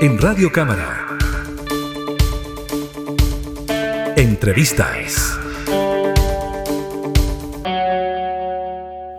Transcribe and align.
en 0.00 0.16
Radio 0.16 0.52
Cámara. 0.52 1.18
Entrevistas. 4.16 5.36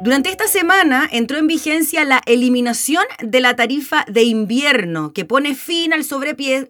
Durante 0.02 0.29
esta 0.29 0.47
semana 0.47 1.10
entró 1.12 1.38
en 1.38 1.47
vigencia 1.47 2.05
la 2.05 2.21
eliminación 2.26 3.04
de 3.21 3.42
la 3.42 3.57
tarifa 3.57 4.05
de 4.07 4.23
invierno 4.23 5.11
que 5.11 5.25
pone 5.25 5.54
fin 5.54 5.92
al, 5.92 6.05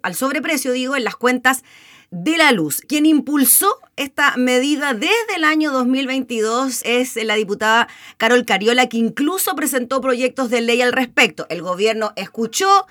al 0.02 0.16
sobreprecio 0.16 0.71
digo, 0.71 0.96
en 0.96 1.04
las 1.04 1.16
cuentas 1.16 1.64
de 2.10 2.38
la 2.38 2.52
luz. 2.52 2.82
Quien 2.82 3.05
impulsó 3.05 3.78
esta 3.96 4.36
medida 4.38 4.96
desde 4.96 5.36
el 5.36 5.44
año 5.44 5.71
2022 5.71 6.82
es 6.84 7.16
la 7.23 7.36
diputada 7.36 7.88
Carol 8.18 8.44
Cariola, 8.44 8.89
que 8.89 8.98
incluso 8.98 9.55
presentó 9.55 10.02
proyectos 10.02 10.50
de 10.50 10.62
ley 10.62 10.82
al 10.82 10.94
respecto. 10.94 11.46
El 11.50 11.62
gobierno 11.62 12.12
escuchó 12.16 12.88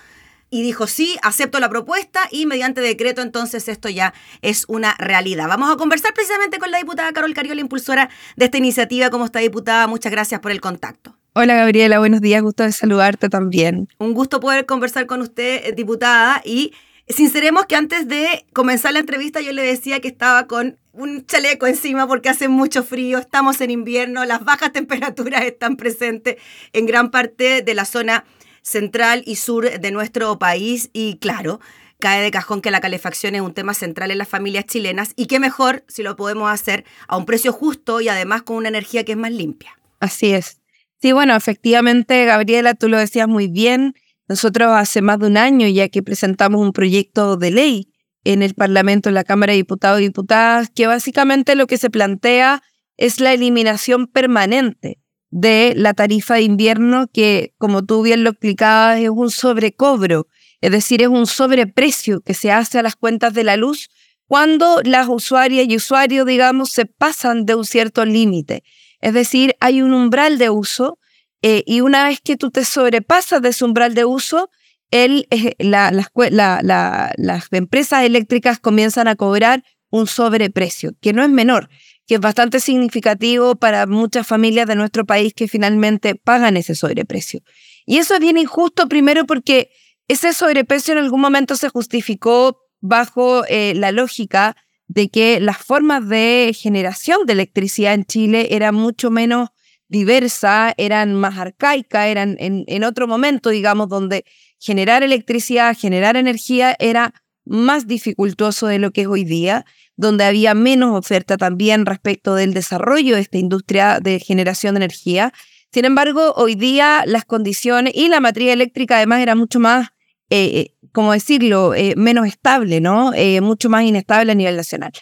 y 0.51 0.63
dijo 0.63 0.87
sí, 0.87 1.17
acepto 1.23 1.61
la 1.61 1.69
propuesta 1.69 2.21
y 2.31 2.47
mediante 2.47 2.81
decreto 2.81 3.23
entonces 3.23 3.69
esto 3.69 3.89
ya 3.89 4.15
es 4.43 4.65
una 4.69 4.95
realidad. 4.99 5.49
Vamos 5.49 5.71
a 5.71 5.77
conversar 5.77 6.15
precisamente 6.15 6.59
con 6.59 6.71
la 6.71 6.79
diputada 6.79 7.13
Carol 7.13 7.35
Cariola, 7.35 7.61
impulsora 7.61 8.09
de 8.37 8.45
esta 8.47 8.59
iniciativa. 8.59 9.11
¿Cómo 9.11 9.25
está 9.25 9.41
diputada? 9.41 9.87
Muchas 9.87 10.13
gracias 10.13 10.41
por 10.41 10.51
el 10.51 10.61
contacto. 10.61 11.17
Hola 11.35 11.55
Gabriela, 11.55 11.99
buenos 11.99 12.21
días, 12.21 12.43
gusto 12.43 12.65
de 12.65 12.73
saludarte 12.73 13.29
también. 13.29 13.89
Un 13.99 14.13
gusto 14.13 14.41
poder 14.41 14.67
conversar 14.67 15.07
con 15.07 15.21
usted, 15.21 15.75
diputada, 15.75 16.43
y 16.45 16.73
Sinceremos 17.09 17.65
que 17.65 17.75
antes 17.75 18.07
de 18.07 18.45
comenzar 18.53 18.93
la 18.93 18.99
entrevista 18.99 19.41
yo 19.41 19.53
le 19.53 19.63
decía 19.63 20.01
que 20.01 20.09
estaba 20.09 20.47
con 20.47 20.77
un 20.93 21.25
chaleco 21.25 21.67
encima 21.67 22.07
porque 22.07 22.29
hace 22.29 22.49
mucho 22.49 22.83
frío, 22.83 23.19
estamos 23.19 23.63
en 23.63 23.71
invierno, 23.71 24.27
las 24.27 24.45
bajas 24.45 24.73
temperaturas 24.73 25.43
están 25.45 25.77
presentes 25.77 26.37
en 26.75 26.85
gran 26.85 27.11
parte 27.11 27.63
de 27.63 27.75
la 27.75 27.87
zona 27.87 28.25
central 28.69 29.23
y 29.27 29.37
sur 29.37 29.81
de 29.81 29.91
nuestro 29.91 30.39
país 30.39 30.91
y 30.93 31.17
claro, 31.19 31.61
cae 31.99 32.23
de 32.23 32.31
cajón 32.31 32.61
que 32.61 32.71
la 32.71 32.81
calefacción 32.81 33.35
es 33.35 33.41
un 33.41 33.55
tema 33.55 33.75
central 33.75 34.11
en 34.11 34.19
las 34.19 34.29
familias 34.29 34.67
chilenas 34.67 35.13
y 35.17 35.27
qué 35.27 35.41
mejor 35.41 35.85
si 35.89 36.03
lo 36.03 36.17
podemos 36.17 36.51
hacer 36.51 36.85
a 37.09 37.17
un 37.17 37.25
precio 37.25 37.53
justo 37.53 38.01
y 38.01 38.09
además 38.09 38.43
con 38.43 38.57
una 38.57 38.69
energía 38.69 39.05
que 39.05 39.13
es 39.13 39.19
más 39.19 39.33
limpia. 39.33 39.79
Así 40.01 40.33
es. 40.33 40.61
Sí, 41.01 41.13
bueno, 41.13 41.35
efectivamente, 41.35 42.25
Gabriela, 42.25 42.75
tú 42.75 42.89
lo 42.89 42.99
decías 42.99 43.29
muy 43.29 43.49
bien. 43.49 43.95
Nosotros 44.29 44.71
hace 44.73 45.01
más 45.01 45.19
de 45.19 45.27
un 45.27 45.37
año 45.37 45.67
ya 45.67 45.89
que 45.89 46.03
presentamos 46.03 46.61
un 46.61 46.73
proyecto 46.73 47.37
de 47.37 47.51
ley 47.51 47.93
en 48.25 48.43
el 48.43 48.55
Parlamento, 48.55 49.09
en 49.09 49.15
la 49.15 49.25
Cámara 49.25 49.53
de 49.53 49.59
Diputados 49.59 50.01
y 50.01 50.05
Diputadas, 50.05 50.71
que 50.71 50.87
básicamente 50.87 51.55
lo 51.55 51.67
que 51.67 51.79
se 51.79 51.89
plantea 51.89 52.63
es 52.97 53.21
la 53.21 53.33
eliminación 53.33 54.07
permanente 54.07 54.99
de 55.31 55.75
la 55.77 55.95
tarifa 55.95 56.35
de 56.35 56.43
invierno, 56.43 57.07
que 57.13 57.55
como 57.59 57.85
tú 57.85 58.03
bien 58.03 58.25
lo 58.25 58.31
explicabas, 58.31 59.01
es 59.01 59.11
un 59.11 59.31
sobrecobro, 59.31 60.27
es 60.61 60.73
decir, 60.73 61.03
es 61.03 61.09
un 61.09 61.27
sobreprecio 61.27 62.21
que 62.21 62.35
se 62.35 62.51
hace 62.51 62.79
a 62.79 62.83
las 62.83 62.97
cuentas 62.97 63.35
de 63.35 63.45
la 63.45 63.57
luz 63.57 63.91
cuando 64.27 64.83
las 64.85 65.09
usuarias 65.09 65.67
y 65.69 65.77
usuarios, 65.77 66.27
digamos, 66.27 66.71
se 66.71 66.85
pasan 66.85 67.47
de 67.47 67.55
un 67.55 67.65
cierto 67.65 68.05
límite. 68.05 68.63
Es 69.01 69.15
decir, 69.15 69.55
hay 69.61 69.81
un 69.81 69.95
umbral 69.95 70.39
de 70.39 70.51
uso 70.51 70.99
eh, 71.41 71.63
y 71.67 71.81
una 71.81 72.09
vez 72.09 72.21
que 72.23 72.37
tú 72.37 72.51
te 72.51 72.65
sobrepasas 72.65 73.41
de 73.41 73.51
ese 73.51 73.65
umbral 73.65 73.95
de 73.95 74.05
uso, 74.05 74.51
el, 74.91 75.27
eh, 75.31 75.55
las 75.59 77.53
empresas 77.53 78.05
eléctricas 78.05 78.59
comienzan 78.59 79.09
a 79.09 79.17
cobrar 79.17 79.63
un 79.91 80.07
sobreprecio, 80.07 80.93
que 81.01 81.13
no 81.13 81.23
es 81.23 81.31
menor, 81.31 81.71
que 82.09 82.15
es 82.15 82.21
bastante 82.21 82.59
significativo 82.59 83.55
para 83.55 83.87
muchas 83.87 84.27
familias 84.27 84.67
de 84.67 84.75
nuestro 84.75 85.05
país 85.05 85.35
que 85.35 85.47
finalmente 85.47 86.15
pagan 86.15 86.57
ese 86.57 86.75
sobreprecio. 86.75 87.43
Y 87.85 87.99
eso 87.99 88.15
es 88.15 88.21
bien 88.21 88.39
injusto, 88.39 88.89
primero 88.89 89.27
porque 89.27 89.71
ese 90.09 90.33
sobreprecio 90.33 90.93
en 90.93 91.01
algún 91.01 91.21
momento 91.21 91.55
se 91.55 91.69
justificó 91.69 92.63
bajo 92.81 93.45
eh, 93.47 93.75
la 93.77 93.93
lógica 93.93 94.57
de 94.87 95.11
que 95.11 95.39
las 95.39 95.59
formas 95.59 96.09
de 96.09 96.57
generación 96.59 97.27
de 97.27 97.35
electricidad 97.35 97.93
en 97.93 98.07
Chile 98.07 98.49
eran 98.53 98.75
mucho 98.75 99.11
menos 99.11 99.51
diversa, 99.89 100.73
eran 100.79 101.15
más 101.15 101.37
arcaicas, 101.37 102.07
eran 102.07 102.37
en 102.39 102.85
otro 102.85 103.07
momento, 103.07 103.51
digamos, 103.51 103.89
donde 103.89 104.25
generar 104.59 105.03
electricidad, 105.03 105.77
generar 105.77 106.17
energía 106.17 106.75
era 106.79 107.13
más 107.49 107.87
dificultoso 107.87 108.67
de 108.67 108.79
lo 108.79 108.91
que 108.91 109.03
es 109.03 109.07
hoy 109.07 109.25
día, 109.25 109.65
donde 109.97 110.25
había 110.25 110.55
menos 110.55 110.97
oferta 110.97 111.37
también 111.37 111.87
respecto 111.87 112.35
del 112.35 112.55
desarrollo 112.55 113.17
de 113.17 113.23
esta 113.23 113.39
industria 113.39 114.01
de 114.01 114.21
generación 114.21 114.75
de 114.75 114.79
energía. 114.79 115.33
Sin 115.73 115.85
embargo, 115.85 116.33
hoy 116.37 116.55
día 116.55 117.03
las 117.07 117.25
condiciones 117.25 117.93
y 117.95 118.09
la 118.09 118.21
materia 118.21 118.53
eléctrica 118.53 118.97
además 118.97 119.21
era 119.21 119.35
mucho 119.35 119.61
más, 119.61 119.89
eh, 120.31 120.45
eh 120.45 120.75
como 120.93 121.13
decirlo?, 121.13 121.75
eh, 121.75 121.95
menos 121.97 122.27
estable, 122.27 122.81
¿no? 122.81 123.13
Eh, 123.15 123.41
mucho 123.41 123.69
más 123.69 123.85
inestable 123.85 124.33
a 124.33 124.35
nivel 124.35 124.57
nacional. 124.57 124.93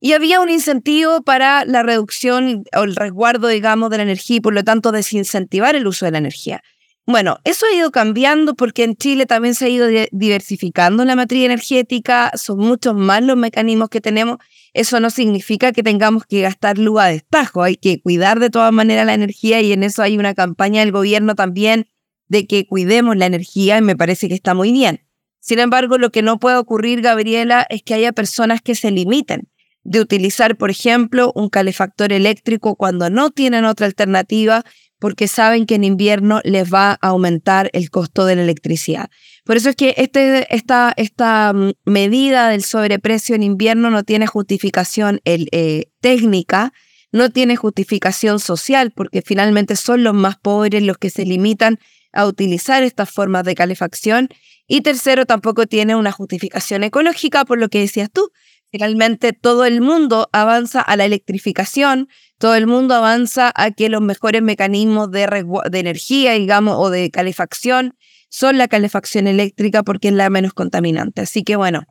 Y 0.00 0.12
había 0.12 0.40
un 0.40 0.50
incentivo 0.50 1.22
para 1.22 1.64
la 1.64 1.82
reducción 1.82 2.64
o 2.76 2.82
el 2.82 2.94
resguardo, 2.96 3.48
digamos, 3.48 3.90
de 3.90 3.96
la 3.96 4.02
energía 4.02 4.36
y 4.36 4.40
por 4.40 4.52
lo 4.52 4.62
tanto 4.62 4.92
desincentivar 4.92 5.74
el 5.74 5.86
uso 5.86 6.04
de 6.04 6.12
la 6.12 6.18
energía. 6.18 6.62
Bueno, 7.08 7.38
eso 7.44 7.66
ha 7.66 7.76
ido 7.76 7.92
cambiando 7.92 8.54
porque 8.54 8.82
en 8.82 8.96
Chile 8.96 9.26
también 9.26 9.54
se 9.54 9.66
ha 9.66 9.68
ido 9.68 9.86
diversificando 10.10 11.04
la 11.04 11.14
materia 11.14 11.46
energética, 11.46 12.32
son 12.34 12.58
muchos 12.58 12.96
más 12.96 13.22
los 13.22 13.36
mecanismos 13.36 13.90
que 13.90 14.00
tenemos. 14.00 14.38
Eso 14.74 14.98
no 14.98 15.10
significa 15.10 15.70
que 15.70 15.84
tengamos 15.84 16.26
que 16.26 16.40
gastar 16.40 16.78
luz 16.78 17.00
a 17.00 17.06
destajo, 17.06 17.62
hay 17.62 17.76
que 17.76 18.02
cuidar 18.02 18.40
de 18.40 18.50
todas 18.50 18.72
maneras 18.72 19.06
la 19.06 19.14
energía 19.14 19.60
y 19.60 19.72
en 19.72 19.84
eso 19.84 20.02
hay 20.02 20.18
una 20.18 20.34
campaña 20.34 20.80
del 20.80 20.90
gobierno 20.90 21.36
también 21.36 21.86
de 22.26 22.48
que 22.48 22.66
cuidemos 22.66 23.16
la 23.16 23.26
energía 23.26 23.78
y 23.78 23.82
me 23.82 23.94
parece 23.94 24.26
que 24.26 24.34
está 24.34 24.54
muy 24.54 24.72
bien. 24.72 25.06
Sin 25.38 25.60
embargo, 25.60 25.98
lo 25.98 26.10
que 26.10 26.22
no 26.22 26.40
puede 26.40 26.56
ocurrir, 26.56 27.02
Gabriela, 27.02 27.64
es 27.70 27.84
que 27.84 27.94
haya 27.94 28.12
personas 28.12 28.62
que 28.62 28.74
se 28.74 28.90
limiten 28.90 29.48
de 29.84 30.00
utilizar, 30.00 30.56
por 30.56 30.70
ejemplo, 30.70 31.30
un 31.36 31.48
calefactor 31.48 32.12
eléctrico 32.12 32.74
cuando 32.74 33.08
no 33.10 33.30
tienen 33.30 33.64
otra 33.64 33.86
alternativa 33.86 34.64
porque 35.06 35.28
saben 35.28 35.66
que 35.66 35.76
en 35.76 35.84
invierno 35.84 36.40
les 36.42 36.74
va 36.74 36.98
a 37.00 37.10
aumentar 37.10 37.70
el 37.74 37.90
costo 37.90 38.26
de 38.26 38.34
la 38.34 38.42
electricidad. 38.42 39.08
Por 39.44 39.56
eso 39.56 39.68
es 39.68 39.76
que 39.76 39.94
este, 39.98 40.48
esta, 40.52 41.52
mm, 41.52 41.74
medida 41.84 42.48
del 42.48 42.64
sobreprecio 42.64 43.36
en 43.36 43.44
invierno 43.44 43.88
no 43.88 44.02
tiene 44.02 44.26
justificación 44.26 45.20
eh, 45.24 45.84
técnica, 46.00 46.72
no 47.12 47.30
tiene 47.30 47.54
justificación 47.54 48.40
social, 48.40 48.90
porque 48.90 49.22
finalmente 49.22 49.76
son 49.76 50.02
los 50.02 50.12
más 50.12 50.38
pobres 50.38 50.82
los 50.82 50.98
que 50.98 51.10
se 51.10 51.24
limitan 51.24 51.78
a 52.12 52.26
utilizar 52.26 52.82
estas 52.82 53.08
formas 53.08 53.44
de 53.44 53.54
calefacción. 53.54 54.28
Y 54.66 54.80
tercero, 54.80 55.24
tampoco 55.24 55.68
tiene 55.68 55.94
una 55.94 56.10
justificación 56.10 56.82
ecológica, 56.82 57.44
por 57.44 57.60
lo 57.60 57.68
que 57.68 57.78
decías 57.78 58.10
tú, 58.12 58.32
Finalmente, 58.76 59.32
todo 59.32 59.64
el 59.64 59.80
mundo 59.80 60.28
avanza 60.32 60.82
a 60.82 60.96
la 60.96 61.06
electrificación, 61.06 62.10
todo 62.36 62.56
el 62.56 62.66
mundo 62.66 62.94
avanza 62.94 63.50
a 63.56 63.70
que 63.70 63.88
los 63.88 64.02
mejores 64.02 64.42
mecanismos 64.42 65.10
de, 65.10 65.26
de 65.70 65.78
energía, 65.78 66.34
digamos, 66.34 66.76
o 66.78 66.90
de 66.90 67.10
calefacción 67.10 67.94
son 68.28 68.58
la 68.58 68.68
calefacción 68.68 69.28
eléctrica 69.28 69.82
porque 69.82 70.08
es 70.08 70.14
la 70.14 70.28
menos 70.28 70.52
contaminante. 70.52 71.22
Así 71.22 71.42
que 71.42 71.56
bueno, 71.56 71.84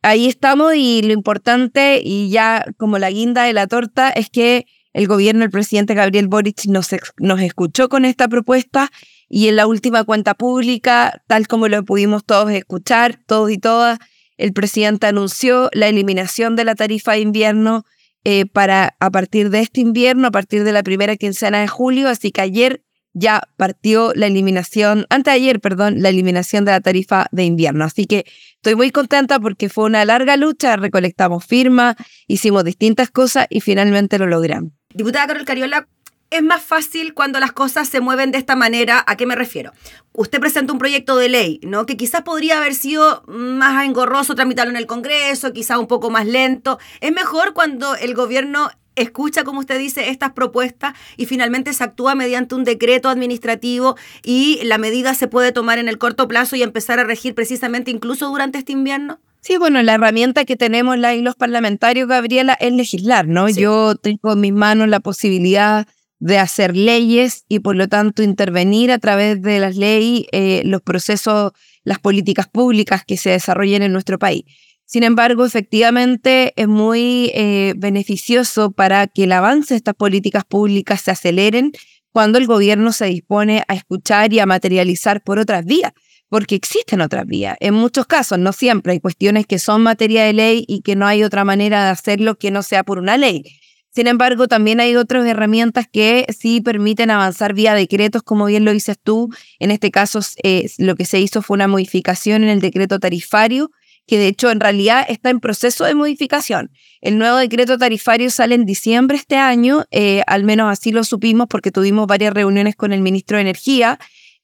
ahí 0.00 0.28
estamos 0.28 0.76
y 0.76 1.02
lo 1.02 1.12
importante 1.12 2.00
y 2.02 2.30
ya 2.30 2.64
como 2.78 2.96
la 2.98 3.10
guinda 3.10 3.42
de 3.42 3.52
la 3.52 3.66
torta 3.66 4.08
es 4.08 4.30
que 4.30 4.64
el 4.94 5.08
gobierno, 5.08 5.44
el 5.44 5.50
presidente 5.50 5.92
Gabriel 5.92 6.28
Boric 6.28 6.64
nos, 6.68 6.88
nos 7.18 7.42
escuchó 7.42 7.90
con 7.90 8.06
esta 8.06 8.28
propuesta 8.28 8.90
y 9.28 9.48
en 9.48 9.56
la 9.56 9.66
última 9.66 10.04
cuenta 10.04 10.32
pública, 10.32 11.22
tal 11.26 11.46
como 11.48 11.68
lo 11.68 11.84
pudimos 11.84 12.24
todos 12.24 12.50
escuchar, 12.50 13.20
todos 13.26 13.50
y 13.50 13.58
todas, 13.58 13.98
el 14.40 14.52
presidente 14.52 15.06
anunció 15.06 15.68
la 15.72 15.88
eliminación 15.88 16.56
de 16.56 16.64
la 16.64 16.74
tarifa 16.74 17.12
de 17.12 17.20
invierno 17.20 17.84
eh, 18.24 18.46
para 18.46 18.96
a 18.98 19.10
partir 19.10 19.50
de 19.50 19.60
este 19.60 19.80
invierno, 19.80 20.28
a 20.28 20.30
partir 20.30 20.64
de 20.64 20.72
la 20.72 20.82
primera 20.82 21.16
quincena 21.16 21.60
de 21.60 21.68
julio, 21.68 22.08
así 22.08 22.32
que 22.32 22.40
ayer 22.40 22.82
ya 23.12 23.42
partió 23.56 24.12
la 24.14 24.26
eliminación, 24.26 25.06
antes 25.10 25.32
de 25.32 25.36
ayer, 25.36 25.60
perdón, 25.60 26.00
la 26.00 26.10
eliminación 26.10 26.64
de 26.64 26.72
la 26.72 26.80
tarifa 26.80 27.26
de 27.32 27.44
invierno. 27.44 27.84
Así 27.84 28.06
que 28.06 28.24
estoy 28.54 28.76
muy 28.76 28.90
contenta 28.90 29.40
porque 29.40 29.68
fue 29.68 29.84
una 29.84 30.04
larga 30.04 30.36
lucha, 30.36 30.76
recolectamos 30.76 31.44
firmas, 31.44 31.96
hicimos 32.28 32.64
distintas 32.64 33.10
cosas 33.10 33.46
y 33.50 33.60
finalmente 33.60 34.18
lo 34.18 34.26
logramos. 34.26 34.72
Diputada 34.94 35.26
Carol 35.26 35.44
Cariola, 35.44 35.88
es 36.30 36.42
más 36.42 36.62
fácil 36.62 37.12
cuando 37.12 37.40
las 37.40 37.52
cosas 37.52 37.88
se 37.88 38.00
mueven 38.00 38.30
de 38.30 38.38
esta 38.38 38.56
manera. 38.56 39.04
¿A 39.06 39.16
qué 39.16 39.26
me 39.26 39.34
refiero? 39.34 39.72
Usted 40.12 40.40
presenta 40.40 40.72
un 40.72 40.78
proyecto 40.78 41.16
de 41.16 41.28
ley, 41.28 41.60
¿no? 41.62 41.86
Que 41.86 41.96
quizás 41.96 42.22
podría 42.22 42.58
haber 42.58 42.74
sido 42.74 43.24
más 43.26 43.84
engorroso 43.84 44.34
tramitarlo 44.34 44.70
en 44.70 44.76
el 44.76 44.86
Congreso, 44.86 45.52
quizás 45.52 45.78
un 45.78 45.88
poco 45.88 46.10
más 46.10 46.26
lento. 46.26 46.78
Es 47.00 47.12
mejor 47.12 47.52
cuando 47.52 47.96
el 47.96 48.14
gobierno 48.14 48.70
escucha, 48.94 49.44
como 49.44 49.60
usted 49.60 49.78
dice, 49.78 50.10
estas 50.10 50.32
propuestas 50.32 50.94
y 51.16 51.26
finalmente 51.26 51.72
se 51.72 51.82
actúa 51.84 52.14
mediante 52.14 52.54
un 52.54 52.64
decreto 52.64 53.08
administrativo 53.08 53.96
y 54.22 54.60
la 54.64 54.78
medida 54.78 55.14
se 55.14 55.26
puede 55.26 55.52
tomar 55.52 55.78
en 55.78 55.88
el 55.88 55.98
corto 55.98 56.28
plazo 56.28 56.56
y 56.56 56.62
empezar 56.62 56.98
a 56.98 57.04
regir 57.04 57.34
precisamente 57.34 57.90
incluso 57.90 58.28
durante 58.28 58.58
este 58.58 58.72
invierno? 58.72 59.18
Sí, 59.40 59.56
bueno, 59.56 59.82
la 59.82 59.94
herramienta 59.94 60.44
que 60.44 60.56
tenemos 60.56 60.98
la, 60.98 61.14
los 61.16 61.34
parlamentarios, 61.34 62.06
Gabriela, 62.06 62.52
es 62.60 62.72
legislar, 62.72 63.26
¿no? 63.26 63.48
Yo 63.48 63.94
tengo 63.94 64.34
en 64.34 64.40
mis 64.40 64.52
manos 64.52 64.88
la 64.88 65.00
posibilidad 65.00 65.86
de 66.20 66.38
hacer 66.38 66.76
leyes 66.76 67.44
y 67.48 67.58
por 67.60 67.74
lo 67.74 67.88
tanto 67.88 68.22
intervenir 68.22 68.92
a 68.92 68.98
través 68.98 69.42
de 69.42 69.58
las 69.58 69.76
leyes 69.76 70.26
eh, 70.32 70.62
los 70.64 70.82
procesos, 70.82 71.52
las 71.82 71.98
políticas 71.98 72.46
públicas 72.46 73.02
que 73.04 73.16
se 73.16 73.30
desarrollen 73.30 73.82
en 73.82 73.92
nuestro 73.92 74.18
país. 74.18 74.44
Sin 74.84 75.02
embargo, 75.02 75.46
efectivamente 75.46 76.52
es 76.56 76.68
muy 76.68 77.30
eh, 77.34 77.74
beneficioso 77.76 78.70
para 78.72 79.06
que 79.06 79.24
el 79.24 79.32
avance 79.32 79.74
de 79.74 79.78
estas 79.78 79.94
políticas 79.94 80.44
públicas 80.44 81.00
se 81.00 81.12
aceleren 81.12 81.72
cuando 82.12 82.38
el 82.38 82.46
gobierno 82.46 82.92
se 82.92 83.06
dispone 83.06 83.62
a 83.68 83.74
escuchar 83.74 84.32
y 84.32 84.40
a 84.40 84.46
materializar 84.46 85.22
por 85.22 85.38
otras 85.38 85.64
vías, 85.64 85.92
porque 86.28 86.56
existen 86.56 87.00
otras 87.00 87.24
vías. 87.24 87.56
En 87.60 87.74
muchos 87.74 88.06
casos, 88.06 88.38
no 88.38 88.52
siempre, 88.52 88.92
hay 88.92 89.00
cuestiones 89.00 89.46
que 89.46 89.58
son 89.60 89.82
materia 89.82 90.24
de 90.24 90.32
ley 90.32 90.64
y 90.66 90.82
que 90.82 90.96
no 90.96 91.06
hay 91.06 91.22
otra 91.22 91.44
manera 91.44 91.84
de 91.84 91.90
hacerlo 91.90 92.36
que 92.36 92.50
no 92.50 92.64
sea 92.64 92.82
por 92.82 92.98
una 92.98 93.16
ley. 93.16 93.44
Sin 93.92 94.06
embargo, 94.06 94.46
también 94.46 94.78
hay 94.78 94.94
otras 94.94 95.26
herramientas 95.26 95.86
que 95.92 96.24
sí 96.36 96.60
permiten 96.60 97.10
avanzar 97.10 97.54
vía 97.54 97.74
decretos, 97.74 98.22
como 98.22 98.46
bien 98.46 98.64
lo 98.64 98.72
dices 98.72 98.96
tú. 99.02 99.30
En 99.58 99.72
este 99.72 99.90
caso, 99.90 100.20
eh, 100.44 100.70
lo 100.78 100.94
que 100.94 101.04
se 101.04 101.18
hizo 101.20 101.42
fue 101.42 101.56
una 101.56 101.66
modificación 101.66 102.44
en 102.44 102.50
el 102.50 102.60
decreto 102.60 103.00
tarifario, 103.00 103.72
que 104.06 104.16
de 104.18 104.28
hecho 104.28 104.50
en 104.50 104.60
realidad 104.60 105.04
está 105.08 105.30
en 105.30 105.40
proceso 105.40 105.84
de 105.84 105.96
modificación. 105.96 106.70
El 107.00 107.18
nuevo 107.18 107.36
decreto 107.36 107.78
tarifario 107.78 108.30
sale 108.30 108.54
en 108.54 108.64
diciembre 108.64 109.16
este 109.16 109.36
año, 109.36 109.84
eh, 109.90 110.22
al 110.28 110.44
menos 110.44 110.70
así 110.70 110.92
lo 110.92 111.02
supimos 111.02 111.48
porque 111.48 111.72
tuvimos 111.72 112.06
varias 112.06 112.32
reuniones 112.32 112.76
con 112.76 112.92
el 112.92 113.00
ministro 113.00 113.38
de 113.38 113.42
Energía. 113.42 113.98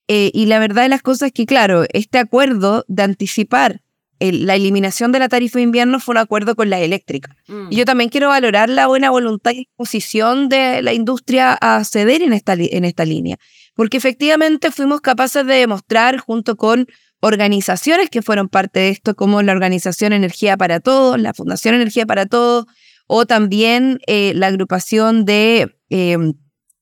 Eh, 0.09 0.31
y 0.35 0.47
la 0.47 0.59
verdad 0.59 0.83
de 0.83 0.89
las 0.89 1.03
cosas 1.03 1.29
es 1.29 1.33
que, 1.33 1.47
claro, 1.47 1.85
este 1.93 2.19
acuerdo 2.19 2.85
de 2.89 3.03
anticipar 3.03 3.83
la 4.19 4.55
eliminación 4.55 5.13
de 5.13 5.19
la 5.19 5.29
tarifa 5.29 5.59
de 5.59 5.65
invierno 5.65 6.01
fue 6.01 6.15
un 6.15 6.19
acuerdo 6.19 6.57
con 6.57 6.71
la 6.71 6.81
eléctrica. 6.81 7.37
Mm. 7.49 7.69
Y 7.71 7.77
yo 7.77 7.85
también 7.85 8.11
quiero 8.11 8.29
valorar 8.29 8.69
la 8.69 8.87
buena 8.87 9.11
voluntad 9.11 9.53
y 9.53 9.59
disposición 9.59 10.49
de 10.49 10.83
la 10.83 10.93
industria 10.93 11.53
a 11.53 11.85
ceder 11.85 12.23
en 12.23 12.33
esta, 12.33 12.55
en 12.55 12.85
esta 12.85 13.05
línea, 13.05 13.37
porque 13.75 13.97
efectivamente 13.97 14.71
fuimos 14.71 15.01
capaces 15.01 15.47
de 15.47 15.55
demostrar 15.55 16.19
junto 16.19 16.57
con 16.57 16.87
organizaciones 17.21 18.11
que 18.11 18.23
fueron 18.23 18.49
parte 18.49 18.81
de 18.81 18.89
esto, 18.91 19.15
como 19.15 19.43
la 19.43 19.53
Organización 19.53 20.13
Energía 20.13 20.57
para 20.57 20.81
Todos, 20.81 21.19
la 21.21 21.35
Fundación 21.35 21.75
Energía 21.75 22.07
para 22.07 22.27
Todos, 22.27 22.67
o 23.07 23.27
también 23.27 24.01
eh, 24.07 24.33
la 24.35 24.49
agrupación 24.49 25.25
de, 25.25 25.77
de, 25.89 26.35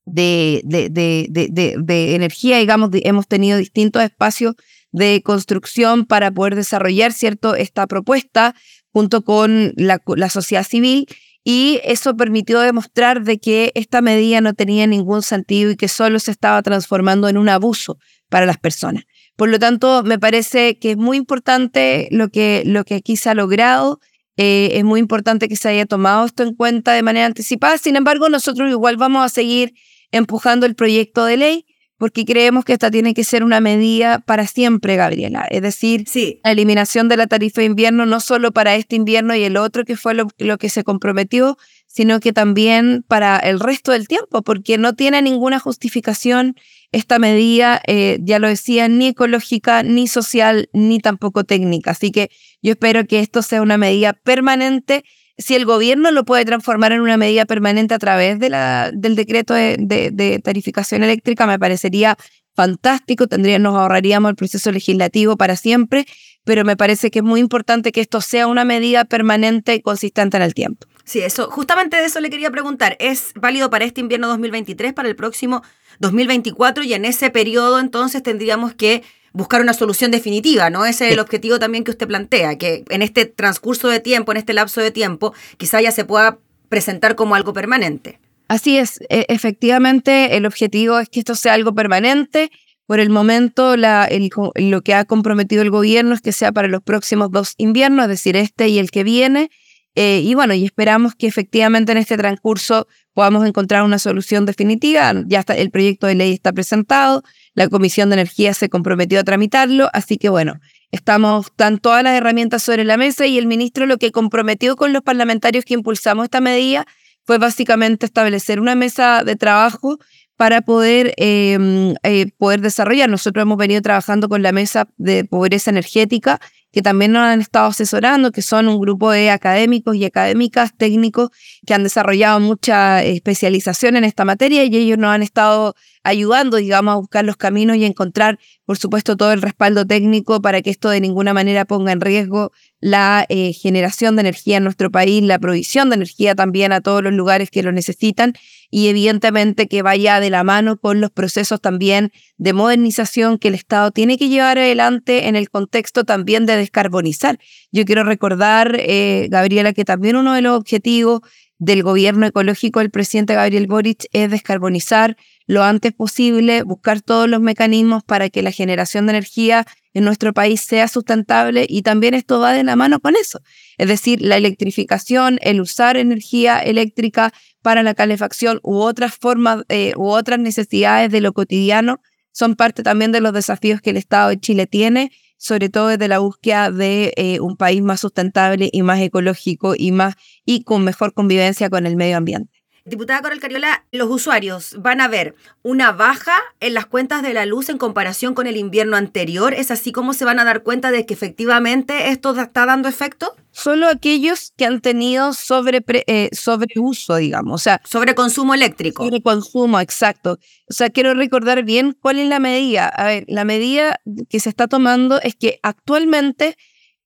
de, 0.06 0.88
de, 0.90 1.76
de, 1.78 2.14
energía, 2.14 2.58
digamos, 2.58 2.90
hemos 2.92 3.26
tenido 3.26 3.58
distintos 3.58 4.02
espacios 4.02 4.54
de 4.94 5.22
construcción 5.22 6.06
para 6.06 6.30
poder 6.30 6.54
desarrollar 6.54 7.12
cierto 7.12 7.56
esta 7.56 7.88
propuesta 7.88 8.54
junto 8.92 9.24
con 9.24 9.72
la, 9.76 9.98
sociedad 10.30 10.62
civil 10.62 11.06
y 11.42 11.80
eso 11.82 12.16
permitió 12.16 12.60
demostrar 12.60 13.24
de 13.24 13.38
que 13.38 13.72
esta 13.74 14.00
medida 14.02 14.40
no 14.40 14.54
tenía 14.54 14.86
ningún 14.86 15.22
sentido 15.22 15.72
y 15.72 15.76
que 15.76 15.88
solo 15.88 16.20
se 16.20 16.30
estaba 16.30 16.62
transformando 16.62 17.28
en 17.28 17.38
un 17.38 17.48
abuso 17.48 17.98
para 18.28 18.46
las 18.46 18.56
personas. 18.56 19.02
Por 19.34 19.48
lo 19.48 19.58
tanto, 19.58 20.04
me 20.04 20.20
parece 20.20 20.78
que 20.78 20.92
es 20.92 20.96
muy 20.96 21.16
importante 21.16 22.06
lo 22.12 22.28
que, 22.28 22.62
lo 22.64 22.84
que 22.84 22.94
aquí 22.94 23.16
se 23.16 23.30
ha 23.30 23.34
logrado. 23.34 23.98
Eh, 24.36 24.70
es 24.74 24.84
muy 24.84 25.00
importante 25.00 25.48
que 25.48 25.56
se 25.56 25.68
haya 25.68 25.86
tomado 25.86 26.24
esto 26.24 26.44
en 26.44 26.54
cuenta 26.54 26.92
de 26.92 27.02
manera 27.02 27.26
anticipada. 27.26 27.78
Sin 27.78 27.96
embargo, 27.96 28.28
nosotros 28.28 28.70
igual 28.70 28.96
vamos 28.96 29.26
a 29.26 29.28
seguir 29.28 29.74
empujando 30.12 30.66
el 30.66 30.76
proyecto 30.76 31.24
de 31.24 31.36
ley 31.36 31.66
porque 31.98 32.24
creemos 32.24 32.64
que 32.64 32.72
esta 32.72 32.90
tiene 32.90 33.14
que 33.14 33.24
ser 33.24 33.44
una 33.44 33.60
medida 33.60 34.18
para 34.18 34.46
siempre, 34.46 34.96
Gabriela. 34.96 35.46
Es 35.50 35.62
decir, 35.62 36.04
la 36.42 36.50
eliminación 36.50 37.08
de 37.08 37.16
la 37.16 37.26
tarifa 37.26 37.60
de 37.60 37.66
invierno 37.66 38.04
no 38.04 38.20
solo 38.20 38.52
para 38.52 38.74
este 38.74 38.96
invierno 38.96 39.34
y 39.34 39.44
el 39.44 39.56
otro, 39.56 39.84
que 39.84 39.96
fue 39.96 40.14
lo, 40.14 40.28
que 40.58 40.68
se 40.68 40.82
comprometió, 40.82 41.56
sino 41.86 42.18
que 42.18 42.32
también 42.32 43.04
para 43.06 43.38
el 43.38 43.60
resto 43.60 43.92
del 43.92 44.08
tiempo, 44.08 44.42
porque 44.42 44.76
no 44.76 44.94
tiene 44.94 45.22
ninguna 45.22 45.60
justificación 45.60 46.56
esta 46.90 47.18
medida, 47.18 47.80
eh, 47.86 48.18
ya 48.22 48.38
lo 48.38 48.48
decía, 48.48 48.88
ni 48.88 49.08
ecológica, 49.08 49.82
ni 49.82 50.08
social, 50.08 50.68
ni 50.72 50.98
tampoco 50.98 51.44
técnica. 51.44 51.92
Así 51.92 52.10
que 52.10 52.30
yo 52.62 52.72
espero 52.72 53.04
que 53.06 53.20
esto 53.20 53.42
sea 53.42 53.62
una 53.62 53.78
medida 53.78 54.12
permanente 54.12 55.04
si 55.38 55.54
el 55.54 55.64
gobierno 55.64 56.10
lo 56.10 56.24
puede 56.24 56.44
transformar 56.44 56.92
en 56.92 57.00
una 57.00 57.16
medida 57.16 57.44
permanente 57.44 57.94
a 57.94 57.98
través 57.98 58.38
de 58.38 58.50
la, 58.50 58.90
del 58.92 59.16
decreto 59.16 59.54
de, 59.54 60.40
tarificación 60.42 61.02
eléctrica, 61.02 61.46
me 61.46 61.58
parecería 61.58 62.16
fantástico, 62.54 63.26
tendría, 63.26 63.58
nos 63.58 63.74
ahorraríamos 63.74 64.30
el 64.30 64.36
proceso 64.36 64.70
legislativo 64.70 65.36
para 65.36 65.56
siempre, 65.56 66.06
pero 66.44 66.64
me 66.64 66.76
parece 66.76 67.10
que 67.10 67.18
es 67.18 67.24
muy 67.24 67.40
importante 67.40 67.90
que 67.90 68.00
esto 68.00 68.20
sea 68.20 68.46
una 68.46 68.64
medida 68.64 69.04
permanente 69.04 69.74
y 69.74 69.80
consistente 69.80 70.36
en 70.36 70.44
el 70.44 70.54
tiempo. 70.54 70.86
Sí, 71.04 71.20
eso, 71.20 71.50
justamente 71.50 71.96
de 71.96 72.06
eso 72.06 72.20
le 72.20 72.30
quería 72.30 72.50
preguntar. 72.50 72.96
¿Es 73.00 73.32
válido 73.34 73.70
para 73.70 73.84
este 73.84 74.00
invierno 74.00 74.28
2023, 74.28 74.92
para 74.92 75.08
el 75.08 75.16
próximo 75.16 75.62
2024? 75.98 76.84
Y 76.84 76.94
en 76.94 77.04
ese 77.04 77.30
periodo 77.30 77.78
entonces 77.78 78.22
tendríamos 78.22 78.74
que 78.74 79.02
buscar 79.34 79.60
una 79.60 79.74
solución 79.74 80.10
definitiva, 80.12 80.70
¿no? 80.70 80.86
Ese 80.86 81.08
es 81.08 81.12
el 81.12 81.18
objetivo 81.18 81.58
también 81.58 81.84
que 81.84 81.90
usted 81.90 82.06
plantea, 82.06 82.56
que 82.56 82.84
en 82.88 83.02
este 83.02 83.26
transcurso 83.26 83.88
de 83.88 84.00
tiempo, 84.00 84.32
en 84.32 84.38
este 84.38 84.54
lapso 84.54 84.80
de 84.80 84.92
tiempo, 84.92 85.34
quizá 85.58 85.82
ya 85.82 85.90
se 85.90 86.04
pueda 86.04 86.38
presentar 86.70 87.16
como 87.16 87.34
algo 87.34 87.52
permanente. 87.52 88.20
Así 88.48 88.78
es, 88.78 89.00
e, 89.08 89.26
efectivamente 89.28 90.36
el 90.36 90.46
objetivo 90.46 91.00
es 91.00 91.08
que 91.08 91.18
esto 91.18 91.34
sea 91.34 91.54
algo 91.54 91.74
permanente. 91.74 92.50
Por 92.86 93.00
el 93.00 93.10
momento, 93.10 93.76
la, 93.76 94.08
lo 94.54 94.82
que 94.82 94.94
ha 94.94 95.04
comprometido 95.04 95.62
el 95.62 95.70
gobierno 95.70 96.14
es 96.14 96.20
que 96.20 96.32
sea 96.32 96.52
para 96.52 96.68
los 96.68 96.82
próximos 96.82 97.30
dos 97.30 97.54
inviernos, 97.56 98.04
es 98.04 98.10
decir, 98.10 98.36
este 98.36 98.68
y 98.68 98.78
el 98.78 98.90
que 98.90 99.02
viene. 99.02 99.50
Eh, 99.96 100.20
y 100.24 100.34
bueno, 100.34 100.54
y 100.54 100.64
esperamos 100.64 101.14
que 101.14 101.26
efectivamente 101.26 101.92
en 101.92 101.98
este 101.98 102.16
transcurso 102.16 102.88
podamos 103.12 103.46
encontrar 103.46 103.84
una 103.84 103.98
solución 103.98 104.44
definitiva. 104.44 105.12
Ya 105.26 105.40
está, 105.40 105.54
el 105.54 105.70
proyecto 105.70 106.06
de 106.06 106.16
ley 106.16 106.32
está 106.32 106.52
presentado, 106.52 107.22
la 107.54 107.68
Comisión 107.68 108.10
de 108.10 108.14
Energía 108.14 108.54
se 108.54 108.68
comprometió 108.68 109.20
a 109.20 109.24
tramitarlo, 109.24 109.88
así 109.92 110.18
que 110.18 110.28
bueno, 110.28 110.58
estamos, 110.90 111.46
están 111.46 111.78
todas 111.78 112.02
las 112.02 112.14
herramientas 112.14 112.62
sobre 112.62 112.84
la 112.84 112.96
mesa 112.96 113.26
y 113.26 113.38
el 113.38 113.46
ministro 113.46 113.86
lo 113.86 113.98
que 113.98 114.10
comprometió 114.10 114.74
con 114.74 114.92
los 114.92 115.02
parlamentarios 115.02 115.64
que 115.64 115.74
impulsamos 115.74 116.24
esta 116.24 116.40
medida 116.40 116.86
fue 117.24 117.38
básicamente 117.38 118.04
establecer 118.04 118.60
una 118.60 118.74
mesa 118.74 119.22
de 119.24 119.36
trabajo 119.36 119.98
para 120.36 120.62
poder, 120.62 121.14
em, 121.16 121.94
eh, 122.02 122.26
poder 122.38 122.60
desarrollar. 122.60 123.08
Nosotros 123.08 123.42
hemos 123.42 123.56
venido 123.56 123.80
trabajando 123.80 124.28
con 124.28 124.42
la 124.42 124.52
mesa 124.52 124.88
de 124.96 125.24
pobreza 125.24 125.70
energética 125.70 126.40
que 126.74 126.82
también 126.82 127.12
nos 127.12 127.22
han 127.22 127.40
estado 127.40 127.68
asesorando, 127.68 128.32
que 128.32 128.42
son 128.42 128.66
un 128.66 128.80
grupo 128.80 129.12
de 129.12 129.30
académicos 129.30 129.94
y 129.94 130.04
académicas 130.04 130.72
técnicos 130.76 131.28
que 131.64 131.72
han 131.72 131.84
desarrollado 131.84 132.40
mucha 132.40 133.04
especialización 133.04 133.94
en 133.94 134.02
esta 134.02 134.24
materia 134.24 134.64
y 134.64 134.76
ellos 134.76 134.98
nos 134.98 135.10
han 135.10 135.22
estado 135.22 135.76
ayudando, 136.02 136.56
digamos, 136.56 136.92
a 136.92 136.96
buscar 136.96 137.24
los 137.24 137.36
caminos 137.36 137.76
y 137.76 137.84
encontrar, 137.84 138.40
por 138.66 138.76
supuesto, 138.76 139.16
todo 139.16 139.32
el 139.32 139.40
respaldo 139.40 139.86
técnico 139.86 140.42
para 140.42 140.62
que 140.62 140.70
esto 140.70 140.90
de 140.90 141.00
ninguna 141.00 141.32
manera 141.32 141.64
ponga 141.64 141.92
en 141.92 142.00
riesgo 142.00 142.50
la 142.80 143.24
eh, 143.28 143.52
generación 143.52 144.16
de 144.16 144.20
energía 144.20 144.58
en 144.58 144.64
nuestro 144.64 144.90
país, 144.90 145.22
la 145.22 145.38
provisión 145.38 145.88
de 145.88 145.94
energía 145.94 146.34
también 146.34 146.72
a 146.72 146.82
todos 146.82 147.02
los 147.02 147.14
lugares 147.14 147.50
que 147.50 147.62
lo 147.62 147.70
necesitan 147.72 148.34
y 148.68 148.88
evidentemente 148.88 149.68
que 149.68 149.82
vaya 149.82 150.20
de 150.20 150.28
la 150.28 150.44
mano 150.44 150.76
con 150.76 151.00
los 151.00 151.10
procesos 151.10 151.60
también 151.60 152.12
de 152.36 152.52
modernización 152.52 153.38
que 153.38 153.48
el 153.48 153.54
Estado 153.54 153.90
tiene 153.90 154.18
que 154.18 154.28
llevar 154.28 154.58
adelante 154.58 155.28
en 155.28 155.36
el 155.36 155.48
contexto 155.48 156.04
también 156.04 156.44
de 156.44 156.54
descarbonizar. 156.64 157.38
Yo 157.72 157.84
quiero 157.84 158.04
recordar, 158.04 158.76
eh, 158.78 159.28
Gabriela, 159.30 159.72
que 159.72 159.84
también 159.84 160.16
uno 160.16 160.34
de 160.34 160.42
los 160.42 160.58
objetivos 160.58 161.20
del 161.58 161.82
gobierno 161.82 162.26
ecológico 162.26 162.80
del 162.80 162.90
presidente 162.90 163.34
Gabriel 163.34 163.66
Boric 163.66 164.06
es 164.12 164.30
descarbonizar 164.30 165.16
lo 165.46 165.62
antes 165.62 165.92
posible, 165.92 166.62
buscar 166.62 167.00
todos 167.00 167.28
los 167.28 167.40
mecanismos 167.40 168.02
para 168.02 168.30
que 168.30 168.42
la 168.42 168.50
generación 168.50 169.06
de 169.06 169.12
energía 169.12 169.66
en 169.92 170.04
nuestro 170.04 170.32
país 170.32 170.60
sea 170.60 170.88
sustentable 170.88 171.66
y 171.68 171.82
también 171.82 172.14
esto 172.14 172.40
va 172.40 172.52
de 172.52 172.64
la 172.64 172.76
mano 172.76 172.98
con 173.00 173.14
eso. 173.14 173.40
Es 173.78 173.88
decir, 173.88 174.20
la 174.22 174.36
electrificación, 174.36 175.38
el 175.42 175.60
usar 175.60 175.96
energía 175.96 176.58
eléctrica 176.58 177.32
para 177.62 177.82
la 177.82 177.94
calefacción 177.94 178.58
u 178.62 178.76
otras 178.76 179.14
formas 179.14 179.64
eh, 179.68 179.92
u 179.96 180.08
otras 180.08 180.40
necesidades 180.40 181.10
de 181.12 181.20
lo 181.20 181.32
cotidiano 181.32 182.00
son 182.32 182.56
parte 182.56 182.82
también 182.82 183.12
de 183.12 183.20
los 183.20 183.32
desafíos 183.32 183.80
que 183.80 183.90
el 183.90 183.96
Estado 183.96 184.30
de 184.30 184.40
Chile 184.40 184.66
tiene, 184.66 185.12
sobre 185.36 185.68
todo 185.68 185.88
desde 185.88 186.08
la 186.08 186.18
búsqueda 186.20 186.70
de 186.70 187.12
eh, 187.16 187.40
un 187.40 187.56
país 187.56 187.82
más 187.82 188.00
sustentable 188.00 188.70
y 188.72 188.82
más 188.82 189.00
ecológico 189.00 189.74
y 189.76 189.92
más 189.92 190.14
y 190.44 190.64
con 190.64 190.84
mejor 190.84 191.14
convivencia 191.14 191.70
con 191.70 191.86
el 191.86 191.96
medio 191.96 192.16
ambiente. 192.16 192.53
Diputada 192.86 193.22
Coral 193.22 193.40
Cariola, 193.40 193.86
los 193.92 194.10
usuarios 194.10 194.76
van 194.78 195.00
a 195.00 195.08
ver 195.08 195.34
una 195.62 195.92
baja 195.92 196.34
en 196.60 196.74
las 196.74 196.84
cuentas 196.84 197.22
de 197.22 197.32
la 197.32 197.46
luz 197.46 197.70
en 197.70 197.78
comparación 197.78 198.34
con 198.34 198.46
el 198.46 198.58
invierno 198.58 198.98
anterior. 198.98 199.54
¿Es 199.54 199.70
así 199.70 199.90
como 199.90 200.12
se 200.12 200.26
van 200.26 200.38
a 200.38 200.44
dar 200.44 200.62
cuenta 200.62 200.90
de 200.90 201.06
que 201.06 201.14
efectivamente 201.14 202.10
esto 202.10 202.38
está 202.38 202.66
dando 202.66 202.86
efecto? 202.86 203.34
Solo 203.52 203.88
aquellos 203.88 204.52
que 204.58 204.66
han 204.66 204.82
tenido 204.82 205.32
sobre, 205.32 205.82
eh, 205.88 206.28
sobreuso, 206.32 207.16
digamos. 207.16 207.54
O 207.54 207.64
sea, 207.64 207.80
sobre 207.84 208.14
consumo 208.14 208.52
eléctrico. 208.52 209.02
Sobre 209.02 209.22
consumo, 209.22 209.80
exacto. 209.80 210.38
O 210.68 210.74
sea, 210.74 210.90
quiero 210.90 211.14
recordar 211.14 211.62
bien 211.64 211.96
cuál 211.98 212.18
es 212.18 212.28
la 212.28 212.38
medida. 212.38 212.88
A 212.88 213.06
ver, 213.06 213.24
la 213.28 213.46
medida 213.46 213.98
que 214.28 214.40
se 214.40 214.50
está 214.50 214.68
tomando 214.68 215.22
es 215.22 215.36
que 215.36 215.58
actualmente 215.62 216.58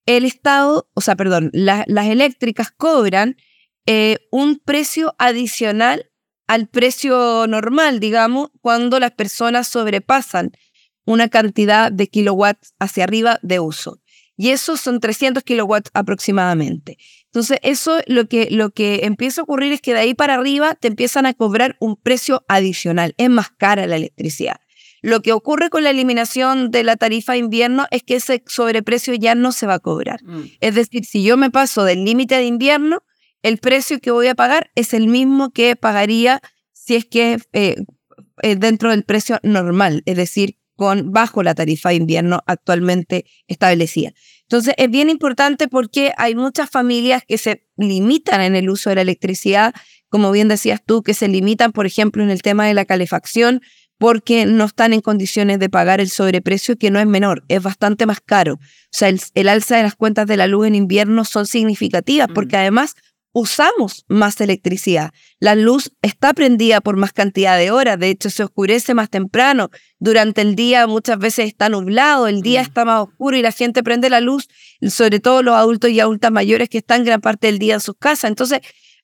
el 0.05 0.25
Estado, 0.25 0.89
o 0.93 0.99
sea, 0.99 1.15
perdón, 1.15 1.51
las 1.53 2.07
eléctricas 2.07 2.69
cobran 2.69 3.37
eh, 3.91 4.19
un 4.29 4.59
precio 4.59 5.15
adicional 5.17 6.11
al 6.45 6.67
precio 6.67 7.47
normal, 7.47 7.99
digamos, 7.99 8.51
cuando 8.61 8.99
las 8.99 9.13
personas 9.13 9.67
sobrepasan 9.67 10.51
una 11.05 11.27
cantidad 11.27 11.91
de 11.91 12.07
kilowatts 12.07 12.75
hacia 12.77 13.05
arriba 13.05 13.39
de 13.41 13.59
uso. 13.59 13.99
Y 14.37 14.51
eso 14.51 14.77
son 14.77 14.99
300 14.99 15.41
kilowatts 15.41 15.89
aproximadamente. 15.95 16.99
Entonces, 17.25 17.57
eso 17.63 17.99
lo 18.05 18.27
que, 18.27 18.49
lo 18.51 18.69
que 18.69 19.05
empieza 19.05 19.41
a 19.41 19.45
ocurrir 19.45 19.73
es 19.73 19.81
que 19.81 19.95
de 19.95 20.01
ahí 20.01 20.13
para 20.13 20.35
arriba 20.35 20.75
te 20.75 20.87
empiezan 20.87 21.25
a 21.25 21.33
cobrar 21.33 21.75
un 21.79 21.95
precio 21.95 22.45
adicional. 22.47 23.15
Es 23.17 23.31
más 23.31 23.49
cara 23.49 23.87
la 23.87 23.95
electricidad. 23.95 24.57
Lo 25.01 25.23
que 25.23 25.33
ocurre 25.33 25.71
con 25.71 25.83
la 25.83 25.89
eliminación 25.89 26.69
de 26.69 26.83
la 26.83 26.95
tarifa 26.95 27.31
de 27.31 27.39
invierno 27.39 27.87
es 27.89 28.03
que 28.03 28.17
ese 28.17 28.43
sobreprecio 28.45 29.15
ya 29.15 29.33
no 29.33 29.51
se 29.51 29.65
va 29.65 29.75
a 29.75 29.79
cobrar. 29.79 30.23
Mm. 30.23 30.43
Es 30.59 30.75
decir, 30.75 31.05
si 31.05 31.23
yo 31.23 31.37
me 31.37 31.49
paso 31.49 31.85
del 31.85 32.05
límite 32.05 32.35
de 32.35 32.45
invierno, 32.45 33.01
el 33.43 33.57
precio 33.57 33.99
que 33.99 34.11
voy 34.11 34.27
a 34.27 34.35
pagar 34.35 34.71
es 34.75 34.93
el 34.93 35.07
mismo 35.07 35.51
que 35.51 35.75
pagaría 35.75 36.41
si 36.73 36.95
es 36.95 37.05
que 37.05 37.39
eh, 37.53 37.75
eh, 38.41 38.55
dentro 38.55 38.89
del 38.91 39.03
precio 39.03 39.39
normal, 39.43 40.01
es 40.05 40.17
decir, 40.17 40.57
con 40.75 41.11
bajo 41.11 41.43
la 41.43 41.55
tarifa 41.55 41.89
de 41.89 41.95
invierno 41.95 42.41
actualmente 42.45 43.25
establecida. 43.47 44.13
Entonces, 44.43 44.73
es 44.77 44.89
bien 44.89 45.09
importante 45.09 45.67
porque 45.67 46.13
hay 46.17 46.35
muchas 46.35 46.69
familias 46.69 47.23
que 47.27 47.37
se 47.37 47.67
limitan 47.77 48.41
en 48.41 48.55
el 48.55 48.69
uso 48.69 48.89
de 48.89 48.95
la 48.95 49.01
electricidad, 49.01 49.73
como 50.07 50.31
bien 50.31 50.47
decías 50.47 50.81
tú, 50.83 51.03
que 51.03 51.13
se 51.13 51.27
limitan, 51.27 51.73
por 51.73 51.85
ejemplo, 51.85 52.23
en 52.23 52.29
el 52.29 52.41
tema 52.41 52.65
de 52.65 52.73
la 52.73 52.85
calefacción, 52.85 53.61
porque 53.99 54.45
no 54.45 54.63
están 54.63 54.93
en 54.93 55.01
condiciones 55.01 55.59
de 55.59 55.69
pagar 55.69 55.99
el 55.99 56.09
sobreprecio, 56.09 56.77
que 56.77 56.89
no 56.89 56.99
es 56.99 57.05
menor, 57.05 57.43
es 57.49 57.61
bastante 57.61 58.05
más 58.05 58.21
caro. 58.21 58.53
O 58.53 58.59
sea, 58.89 59.09
el, 59.09 59.49
alza 59.49 59.75
de 59.75 59.83
las 59.83 59.95
cuentas 59.95 60.25
de 60.25 60.37
la 60.37 60.47
luz 60.47 60.65
en 60.65 60.75
invierno 60.75 61.25
son 61.25 61.45
significativas, 61.45 62.29
porque 62.33 62.55
además 62.55 62.95
usamos 63.31 64.05
más 64.07 64.39
electricidad. 64.41 65.11
La 65.39 65.55
luz 65.55 65.91
está 66.01 66.33
prendida 66.33 66.81
por 66.81 66.97
más 66.97 67.13
cantidad 67.13 67.57
de 67.57 67.71
horas, 67.71 67.99
de 67.99 68.09
hecho 68.09 68.29
se 68.29 68.43
oscurece 68.43 68.93
más 68.93 69.09
temprano. 69.09 69.69
Durante 69.99 70.41
el 70.41 70.55
día 70.55 70.87
muchas 70.87 71.19
veces 71.19 71.47
está 71.47 71.69
nublado, 71.69 72.27
el 72.27 72.41
día 72.41 72.61
mm. 72.61 72.65
está 72.65 72.85
más 72.85 73.01
oscuro 73.01 73.37
y 73.37 73.41
la 73.41 73.51
gente 73.51 73.83
prende 73.83 74.09
la 74.09 74.21
luz, 74.21 74.47
sobre 74.87 75.19
todo 75.19 75.43
los 75.43 75.55
adultos 75.55 75.91
y 75.91 75.99
adultas 75.99 76.31
mayores 76.31 76.69
que 76.69 76.79
están 76.79 77.03
gran 77.03 77.21
parte 77.21 77.47
del 77.47 77.59
día 77.59 77.75
en 77.75 77.81
sus 77.81 77.95
casas. 77.97 78.29
Entonces, 78.29 78.61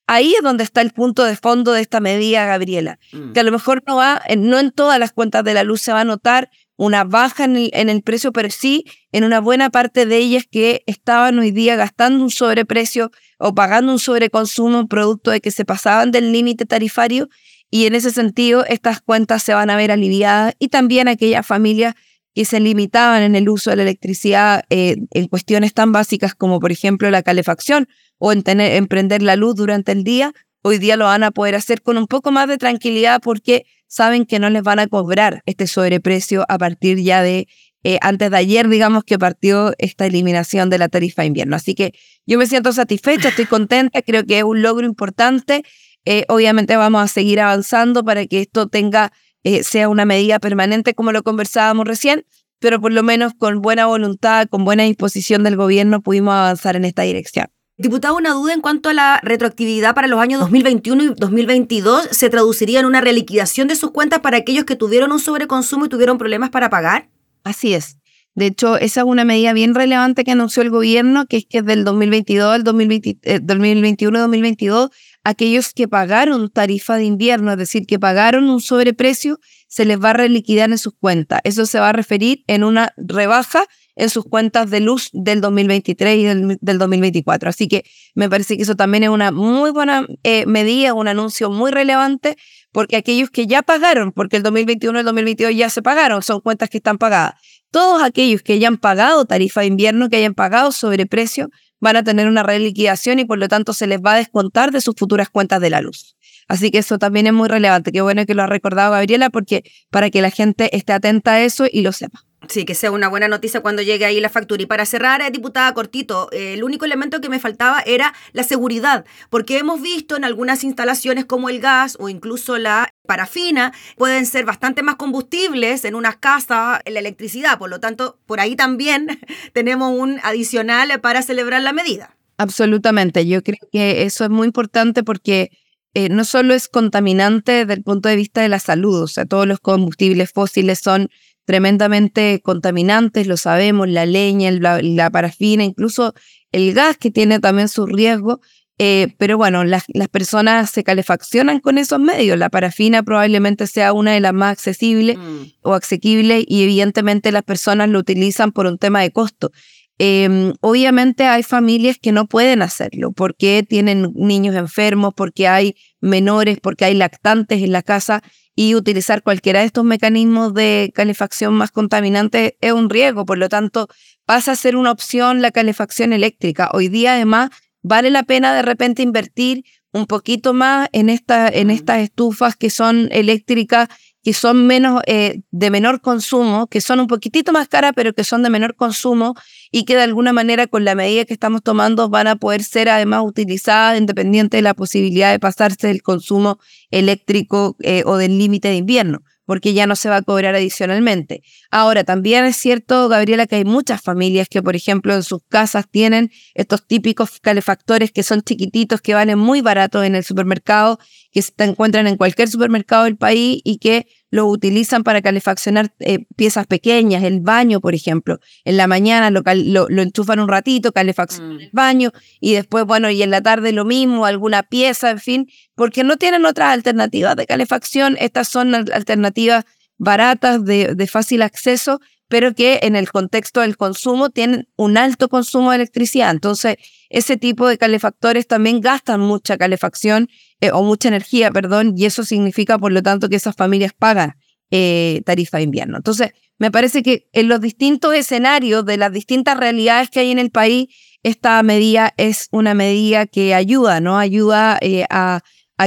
Ahí 0.08 0.36
es 0.36 0.44
donde 0.44 0.63
está 0.63 0.82
el 0.82 0.91
punto 0.91 1.24
de 1.24 1.36
fondo 1.36 1.72
de 1.72 1.82
esta 1.82 2.00
medida, 2.00 2.46
Gabriela, 2.46 3.00
mm. 3.12 3.34
que 3.34 3.39
a 3.39 3.44
lo 3.44 3.51
mejor 3.51 3.84
no 3.88 3.96
va, 3.96 4.22
no 4.38 4.60
en 4.60 4.72
todas 4.72 5.00
las 5.00 5.12
cuentas 5.12 5.44
de 5.44 5.55
la 5.55 5.63
luz 5.63 5.82
se 5.82 5.94
va 5.94 6.01
a 6.01 6.05
notar 6.05 6.51
una 6.77 7.03
baja 7.03 7.46
en 7.46 7.55
el, 7.55 7.70
en 7.74 7.89
el 7.89 8.01
precio, 8.01 8.32
pero 8.32 8.50
sí 8.50 8.86
en 9.12 9.24
una 9.24 9.39
buena 9.39 9.70
parte 9.70 10.05
de 10.05 10.17
ellas 10.17 10.44
que 10.50 10.84
estaban 10.88 11.39
hoy 11.39 11.51
día 11.51 11.75
gastando 11.75 12.24
un 12.24 12.32
sobreprecio 12.32 13.12
o 13.38 13.53
pagando 13.55 13.91
un 13.91 14.00
sobreconsumo 14.00 14.88
producto 14.88 15.32
de 15.32 15.41
que 15.41 15.51
se 15.51 15.65
pasaban 15.65 16.12
del 16.12 16.32
límite 16.32 16.65
tarifario. 16.65 17.29
Y 17.72 17.86
en 17.86 17.96
ese 17.96 18.12
sentido 18.12 18.65
estas 18.65 19.01
cuentas 19.01 19.44
se 19.44 19.53
van 19.53 19.70
a 19.70 19.77
ver 19.77 19.91
aliviadas 19.91 20.53
y 20.60 20.67
también 20.67 21.08
aquellas 21.08 21.46
familias 21.46 21.96
que 22.36 22.46
se 22.46 22.60
limitaban 22.60 23.24
en 23.24 23.36
el 23.36 23.48
uso 23.48 23.70
de 23.70 23.77
la 23.77 23.84
electricidad 23.84 24.65
eh, 24.70 24.98
en 25.12 25.27
cuestiones 25.27 25.74
tan 25.74 25.94
básicas 25.94 26.36
como 26.36 26.60
por 26.60 26.72
ejemplo 26.72 27.10
la 27.10 27.24
calefacción 27.24 27.88
o 28.17 28.34
en, 28.34 28.44
tener, 28.44 28.72
en 28.74 29.25
la 29.25 29.36
luz 29.38 29.55
durante 29.55 29.94
el 29.94 30.03
día, 30.03 30.34
hoy 30.62 30.77
día 30.77 30.98
lo 30.98 31.05
van 31.05 31.24
a 31.24 31.32
poder 31.32 31.55
hacer 31.55 31.82
con 31.82 31.98
un 31.98 32.08
poco 32.08 32.32
más 32.32 32.48
de 32.48 32.58
tranquilidad 32.58 33.22
porque 33.22 33.65
saben 33.96 34.25
que 34.25 34.40
no 34.40 34.50
les 34.50 34.62
van 34.62 34.80
a 34.80 34.88
cobrar 34.88 35.42
este 35.46 35.68
sobreprecio 35.68 36.46
a 36.50 36.58
partir 36.58 37.00
ya 37.02 37.22
de 37.22 37.48
eh, 37.84 37.98
antes 38.02 38.30
de 38.30 38.36
ayer, 38.36 38.68
digamos 38.68 39.06
que 39.06 39.18
partió 39.18 39.74
esta 39.78 40.06
eliminación 40.06 40.70
de 40.70 40.80
la 40.80 40.90
tarifa 40.90 41.22
de 41.22 41.28
invierno. 41.28 41.56
Así 41.56 41.75
que 41.75 41.94
yo 42.25 42.38
me 42.38 42.46
siento 42.46 42.74
satisfecha, 42.74 43.30
estoy 43.30 43.46
contenta, 43.46 44.02
creo 44.02 44.25
que 44.25 44.40
es 44.40 44.44
un 44.44 44.62
logro 44.62 44.86
importante. 44.86 45.64
Eh, 46.04 46.25
obviamente 46.28 46.75
vamos 46.75 47.04
a 47.04 47.08
seguir 47.08 47.40
avanzando 47.40 48.04
para 48.04 48.25
que 48.25 48.42
esto 48.42 48.68
tenga 48.68 49.14
eh, 49.44 49.64
sea 49.64 49.88
una 49.88 50.04
medida 50.04 50.40
permanente 50.40 50.94
como 50.94 51.14
lo 51.14 51.24
conversábamos 51.24 51.88
recién, 51.88 52.25
pero 52.60 52.82
por 52.82 52.92
lo 52.92 53.02
menos 53.02 53.34
con 53.38 53.62
buena 53.62 53.86
voluntad, 53.86 54.48
con 54.50 54.66
buena 54.66 54.84
disposición 54.84 55.44
del 55.44 55.56
gobierno 55.56 56.02
pudimos 56.02 56.34
avanzar 56.34 56.75
en 56.75 56.84
esta 56.84 57.04
dirección. 57.04 57.54
Diputado, 57.77 58.15
una 58.15 58.32
duda 58.32 58.53
en 58.53 58.62
cuanto 58.62 58.88
a 58.88 58.94
la 58.94 59.20
retroactividad 59.22 59.94
para 59.94 60.08
los 60.08 60.22
años 60.22 60.39
2021 60.39 61.03
y 61.03 61.08
2022. 61.17 62.08
¿Se 62.10 62.29
traduciría 62.29 62.79
en 62.79 62.86
una 62.86 63.01
reliquidación 63.01 63.67
de 63.67 63.75
sus 63.75 63.91
cuentas 63.91 64.22
para 64.22 64.38
aquellos 64.38 64.63
que 64.63 64.77
tuvieron 64.77 65.12
un 65.12 65.20
sobreconsumo 65.20 65.86
y 65.86 65.89
tuvieron 65.89 66.17
problemas 66.17 66.51
para 66.51 66.70
pagar? 66.70 67.10
Así 67.44 67.74
es. 67.74 67.98
De 68.34 68.46
hecho, 68.46 68.77
esa 68.77 69.01
es 69.01 69.05
una 69.05 69.25
medida 69.25 69.51
bien 69.51 69.75
relevante 69.75 70.24
que 70.24 70.32
anunció 70.32 70.63
el 70.63 70.70
gobierno, 70.70 71.25
que 71.25 71.36
es 71.38 71.46
que 71.46 71.62
del 71.62 71.84
2022 71.84 72.53
al 72.53 72.63
2021-2022 72.63 74.91
aquellos 75.25 75.74
que 75.74 75.89
pagaron 75.89 76.50
tarifa 76.50 76.96
de 76.96 77.03
invierno, 77.03 77.51
es 77.51 77.58
decir, 77.58 77.86
que 77.86 78.00
pagaron 78.00 78.50
un 78.50 78.62
sobreprecio, 78.62 79.39
se 79.67 79.84
les 79.84 80.01
va 80.01 80.12
a 80.12 80.13
reliquidar 80.13 80.70
en 80.70 80.77
sus 80.77 80.94
cuentas. 80.94 81.41
Eso 81.44 81.65
se 81.65 81.79
va 81.79 81.89
a 81.89 81.94
referir 81.94 82.46
en 82.48 82.63
una 82.63 82.94
rebaja 82.96 83.65
en 83.96 84.10
sus 84.10 84.25
cuentas 84.25 84.70
de 84.70 84.80
luz 84.82 85.10
del 85.14 85.42
2023 85.42 86.18
y 86.18 86.24
del, 86.24 86.78
2024. 86.78 87.50
Así 87.50 87.68
que 87.68 87.86
me 88.14 88.30
parece 88.30 88.58
que 88.58 88.64
eso 88.64 88.75
también 88.75 89.04
es 89.04 89.10
una 89.10 89.32
muy 89.32 89.72
buena 89.72 90.06
eh, 90.24 90.46
medida, 90.46 90.94
un 90.94 91.08
anuncio 91.08 91.50
muy 91.50 91.72
relevante, 91.72 92.38
porque 92.72 92.98
aquellos 92.98 93.30
que 93.30 93.48
ya 93.48 93.62
pagaron, 93.62 94.12
porque 94.12 94.38
el 94.38 94.44
2021 94.44 94.98
y 94.98 95.00
el 95.00 95.06
2022 95.06 95.56
ya 95.56 95.70
se 95.70 95.82
pagaron, 95.82 96.22
son 96.22 96.42
cuentas 96.42 96.70
que 96.70 96.78
están 96.78 96.98
pagadas. 96.98 97.36
Todos 97.72 98.04
aquellos 98.04 98.42
que 98.42 98.54
hayan 98.54 98.78
pagado 98.78 99.25
tarifa 99.25 99.62
de 99.62 99.68
invierno, 99.68 100.10
que 100.10 100.18
hayan 100.18 100.34
pagado 100.34 100.72
sobreprecio, 100.72 101.50
van 101.80 101.98
a 101.98 102.04
tener 102.04 102.28
una 102.28 102.44
reliquidación 102.44 103.20
y 103.20 103.25
por 103.25 103.38
lo 103.38 103.48
tanto 103.48 103.74
se 103.74 103.88
les 103.88 104.00
va 104.00 104.14
a 104.14 104.18
descontar 104.18 104.72
de 104.72 104.82
sus 104.82 104.96
futuras 104.98 105.30
cuentas 105.30 105.62
de 105.62 105.70
la 105.70 105.82
luz. 105.82 106.16
Así 106.48 106.70
que 106.70 106.78
eso 106.80 107.00
también 107.00 107.28
es 107.28 107.34
muy 107.34 107.50
relevante. 107.50 107.92
Qué 107.92 108.02
bueno 108.02 108.25
que 108.25 108.36
lo 108.36 108.44
ha 108.44 108.48
recordado 108.48 108.92
Gabriela, 108.92 109.30
porque 109.30 109.64
para 109.90 110.10
que 110.10 110.22
la 110.22 110.30
gente 110.30 110.75
esté 110.75 110.94
atenta 110.94 111.34
a 111.34 111.44
eso 111.44 111.66
y 111.72 111.82
lo 111.82 111.92
sepa. 111.92 112.24
Sí, 112.50 112.66
que 112.66 112.75
sea 112.75 112.92
una 112.92 113.08
buena 113.08 113.28
noticia 113.28 113.62
cuando 113.62 113.82
llegue 113.82 114.06
ahí 114.06 114.20
la 114.20 114.30
factura. 114.30 114.62
Y 114.62 114.66
para 114.66 114.86
cerrar, 114.86 115.22
eh, 115.22 115.32
diputada 115.32 115.74
Cortito, 115.74 116.30
eh, 116.32 116.54
el 116.54 116.64
único 116.64 116.86
elemento 116.86 117.22
que 117.22 117.30
me 117.30 117.40
faltaba 117.40 117.82
era 117.86 118.14
la 118.34 118.44
seguridad, 118.44 119.06
porque 119.30 119.58
hemos 119.58 119.82
visto 119.82 120.16
en 120.16 120.24
algunas 120.24 120.64
instalaciones 120.64 121.25
como 121.25 121.50
el 121.50 121.60
gas 121.60 121.98
o 122.00 122.10
incluso 122.10 122.58
la 122.58 122.94
parafina 123.08 123.74
pueden 123.98 124.25
ser 124.25 124.46
bastante 124.46 124.84
más 124.84 124.96
combustibles 124.96 125.86
en 125.86 125.96
unas 125.96 126.18
casas, 126.18 126.82
la 126.86 127.00
electricidad. 127.00 127.58
Por 127.58 127.70
lo 127.70 127.80
tanto, 127.80 128.20
por 128.25 128.40
ahí 128.40 128.56
también 128.56 129.08
tenemos 129.54 129.98
un 129.98 130.20
adicional 130.24 131.00
para 131.02 131.22
celebrar 131.22 131.62
la 131.62 131.74
medida. 131.74 132.16
Absolutamente. 132.38 133.25
Yo 133.25 133.42
creo 133.44 133.68
que 133.72 134.04
eso 134.04 134.25
es 134.25 134.30
muy 134.30 134.48
importante 134.48 135.04
porque 135.04 135.52
eh, 135.94 136.10
no 136.10 136.25
solo 136.25 136.54
es 136.54 136.68
contaminante 136.68 137.54
desde 137.54 137.74
el 137.74 137.84
punto 137.84 138.10
de 138.10 138.18
vista 138.18 138.42
de 138.42 138.50
la 138.50 138.60
salud, 138.60 139.04
o 139.04 139.08
sea, 139.08 139.25
todos 139.25 139.48
los 139.48 139.62
combustibles 139.62 140.32
fósiles 140.34 140.80
son 140.80 141.10
tremendamente 141.46 142.42
contaminantes, 142.44 143.28
lo 143.28 143.38
sabemos, 143.38 143.88
la 143.88 144.06
leña, 144.06 144.52
la, 144.52 145.10
parafina, 145.10 145.64
incluso 145.64 146.14
el 146.52 146.74
gas 146.74 146.98
que 146.98 147.12
tiene 147.12 147.40
también 147.40 147.70
su 147.70 147.86
riesgo. 147.86 148.42
Eh, 148.78 149.16
pero 149.18 149.38
bueno, 149.38 149.64
las, 149.64 149.86
las, 149.88 150.10
personas 150.10 150.70
se 150.70 150.84
calefaccionan 150.84 151.62
con 151.62 151.78
esos 151.78 152.00
medios. 152.00 152.38
La 152.38 152.50
parafina 152.50 153.04
probablemente 153.04 153.68
sea 153.68 153.94
una 153.94 154.12
de 154.12 154.20
las 154.20 154.34
más 154.34 154.52
accesibles 154.52 155.18
mm. 155.18 155.44
o 155.62 155.74
asequibles 155.75 156.44
y 156.46 156.64
evidentemente 156.64 157.32
las 157.32 157.44
personas 157.44 157.88
lo 157.88 158.00
utilizan 158.00 158.52
por 158.52 158.66
un 158.66 158.78
tema 158.78 159.02
de 159.02 159.12
costo. 159.12 159.52
Em, 159.98 160.54
obviamente 160.60 161.24
hay 161.24 161.42
familias 161.42 161.98
que 162.02 162.12
no 162.12 162.28
pueden 162.28 162.62
hacerlo 162.62 163.14
porque 163.14 163.64
tienen 163.64 164.12
niños 164.14 164.56
enfermos, 164.56 165.14
porque 165.16 165.48
hay 165.48 165.75
menores, 166.02 166.58
porque 166.62 166.84
hay 166.84 166.96
lactantes 166.96 167.62
en 167.62 167.72
la 167.72 167.82
casa 167.82 168.22
y 168.55 168.75
utilizar 168.75 169.21
cualquiera 169.21 169.59
de 169.59 169.65
estos 169.65 169.83
mecanismos 169.83 170.53
de 170.53 170.91
calefacción 170.95 171.53
más 171.53 171.71
contaminante 171.71 172.57
es 172.62 172.71
un 172.71 172.89
riesgo. 172.89 173.25
Por 173.25 173.38
lo 173.38 173.50
tanto, 173.50 173.88
pasa 174.25 174.53
a 174.53 174.55
ser 174.55 174.77
una 174.77 174.91
opción 174.91 175.41
la 175.41 175.51
calefacción 175.51 176.13
eléctrica. 176.13 176.69
Hoy 176.74 176.88
día 176.88 177.15
además 177.15 177.50
vale 177.83 178.09
la 178.09 178.24
pena 178.24 178.55
de 178.55 178.62
repente 178.62 179.03
invertir 179.03 179.65
un 179.91 180.07
poquito 180.07 180.53
más 180.53 180.89
en, 180.93 181.09
esta, 181.09 181.47
en 181.47 181.69
estas 181.69 182.00
estufas 182.00 182.55
que 182.55 182.69
son 182.69 183.09
eléctricas 183.12 183.89
que 184.25 184.34
son 184.34 184.65
menos, 184.65 185.03
eh, 185.05 185.41
de 185.51 185.70
menor 185.70 186.01
consumo, 186.01 186.65
que 186.65 186.82
son 186.82 187.00
un 187.00 187.05
poquitito 187.05 187.51
más 187.51 187.67
caras, 187.67 187.91
pero 187.96 188.12
que 188.12 188.24
son 188.24 188.41
de 188.41 188.50
menor 188.50 188.75
consumo 188.75 189.36
y 189.72 189.86
que 189.86 189.96
de 189.96 190.01
alguna 190.01 190.34
manera 190.34 190.65
con 190.65 190.84
la 190.84 190.96
medida 190.96 191.25
que 191.25 191.34
estamos 191.34 191.62
tomando 191.62 192.10
van 192.10 192.25
a 192.25 192.36
poder 192.36 192.63
ser 192.63 192.89
además 192.89 193.22
utilizadas 193.24 194.00
independiente 194.00 194.58
de 194.58 194.63
la 194.63 194.74
posibilidad 194.74 195.32
de 195.32 195.38
pasarse 195.38 195.86
del 195.86 196.01
consumo 196.01 196.58
eléctrico 196.89 197.77
eh, 197.82 198.01
o 198.08 198.17
del 198.17 198.39
límite 198.39 198.67
de 198.70 198.77
invierno 198.77 199.22
porque 199.46 199.74
ya 199.74 199.88
no 199.88 199.96
se 199.96 200.10
va 200.10 200.18
a 200.18 200.22
cobrar 200.22 200.56
adicionalmente. 200.56 201.44
Ahora, 201.72 202.04
también 202.04 202.46
es 202.46 202.58
cierto, 202.58 203.08
Gabriela, 203.08 203.48
que 203.48 203.58
hay 203.58 203.66
muchas 203.66 204.02
familias 204.02 204.48
que, 204.50 204.62
por 204.62 204.75
ejemplo, 204.75 205.14
en 205.14 205.24
sus 205.24 205.42
casas 205.48 205.86
tienen 205.90 206.32
estos 206.54 206.86
típicos 206.86 207.40
calefactores 207.40 208.12
que 208.12 208.24
son 208.24 208.42
chiquititos, 208.42 209.02
que 209.02 209.14
valen 209.14 209.40
muy 209.40 209.62
baratos 209.62 210.04
en 210.06 210.16
el 210.16 210.24
supermercado, 210.24 211.00
que 211.32 211.42
se 211.42 211.54
encuentran 211.60 212.08
en 212.08 212.18
cualquier 212.18 212.48
supermercado 212.48 213.06
del 213.06 213.18
país 213.18 213.62
y 213.64 213.78
que 213.78 214.08
lo 214.32 214.48
utilizan 214.48 215.03
para 215.03 215.22
calefaccionar 215.22 215.94
eh, 216.00 216.25
piezas 216.36 216.67
pequeñas, 216.67 217.24
el 217.24 217.39
baño, 217.39 217.79
por 217.79 217.96
ejemplo. 217.96 218.39
En 218.63 218.77
la 218.77 218.88
mañana 218.88 219.29
lo, 219.29 219.41
lo, 219.44 220.01
enchufan 220.01 220.39
un 220.39 220.50
ratito, 220.50 220.91
calefaccionan 220.91 221.58
mm. 221.58 221.60
el 221.60 221.70
baño 221.72 222.12
y 222.39 222.53
después, 222.53 222.86
bueno, 222.86 223.10
y 223.10 223.22
en 223.24 223.32
la 223.32 223.41
tarde 223.41 223.72
lo 223.72 223.86
mismo, 223.86 224.25
alguna 224.25 224.63
pieza, 224.63 225.12
en 225.12 225.20
fin, 225.20 225.50
porque 225.75 226.03
no 226.03 226.17
tienen 226.17 226.46
otras 226.46 226.74
alternativas 226.74 227.36
de 227.36 227.46
calefacción. 227.46 228.17
Estas 228.20 228.50
son 228.50 228.75
alternativas 228.75 229.65
baratas, 229.98 230.65
de, 230.65 230.96
de 230.96 231.08
fácil 231.08 231.41
acceso, 231.41 232.01
pero 232.27 232.53
que 232.53 232.79
en 232.84 232.96
el 232.96 233.12
contexto 233.12 233.62
del 233.62 233.77
consumo 233.77 234.29
tienen 234.29 234.67
un 234.75 234.98
alto 234.98 235.29
consumo 235.29 235.70
de 235.70 235.77
electricidad. 235.77 236.32
Entonces, 236.32 236.77
ese 237.15 237.38
tipo 237.38 237.69
de 237.69 237.77
calefactores 237.77 238.45
también 238.45 238.81
gastan 238.81 239.22
mucha 239.22 239.57
calefacción 239.57 240.27
eh, 240.60 240.72
o 240.72 240.84
mucha 240.84 241.07
energía, 241.07 241.50
perdón, 241.50 241.93
y 241.95 242.03
eso 242.03 242.25
significa, 242.25 242.77
por 242.77 242.91
lo 242.91 243.01
tanto, 243.01 243.29
que 243.29 243.38
esas 243.38 243.55
familias 243.55 243.93
pagan 243.98 244.36
eh, 244.69 245.22
tarifa 245.25 245.55
de 245.57 245.63
invierno. 245.63 245.95
Entonces, 245.95 246.34
me 246.60 246.72
parece 246.72 247.03
que 247.03 247.29
en 247.31 247.48
los 247.48 247.62
distintos 247.62 248.13
escenarios 248.13 248.86
de 248.86 248.98
las 248.98 249.13
distintas 249.13 249.55
realidades 249.55 250.10
que 250.10 250.19
hay 250.19 250.31
en 250.31 250.39
el 250.39 250.51
país, 250.51 250.88
esta 251.24 251.63
medida 251.63 252.13
es 252.17 252.50
una 252.51 252.74
medida 252.74 253.27
que 253.27 253.53
ayuda, 253.53 254.01
¿no? 254.01 254.17
Ayuda 254.17 254.77
eh, 254.81 255.05
a, 255.10 255.41